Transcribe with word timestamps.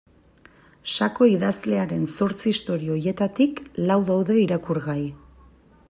Sako 0.93 1.27
idazlearen 1.31 2.07
zortzi 2.13 2.47
istorio 2.55 2.97
horietarik 2.97 3.63
lau 3.91 4.01
daude 4.11 4.41
irakurgai. 4.47 5.01